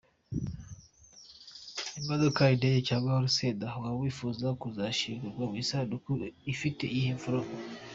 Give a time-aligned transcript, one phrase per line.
[1.99, 6.09] Imodoka, indege, cyangwa urusenda- waba wifuza kuzashingurwa mu isanduku
[6.53, 7.53] ifite iyihe foroma?.